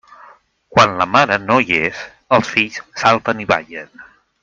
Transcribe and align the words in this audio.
Quan 0.75 0.95
la 1.01 1.07
mare 1.17 1.37
no 1.43 1.59
hi 1.65 1.77
és, 1.89 2.01
els 2.39 2.49
fills 2.57 2.81
salten 3.05 3.45
i 3.45 3.47
ballen. 3.55 3.99